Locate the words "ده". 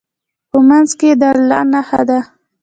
2.09-2.19